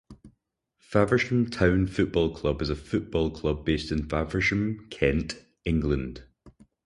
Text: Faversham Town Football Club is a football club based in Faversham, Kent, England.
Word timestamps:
Faversham 0.79 1.45
Town 1.47 1.85
Football 1.85 2.33
Club 2.33 2.63
is 2.63 2.71
a 2.71 2.75
football 2.75 3.29
club 3.29 3.63
based 3.63 3.91
in 3.91 4.09
Faversham, 4.09 4.87
Kent, 4.89 5.35
England. 5.63 6.23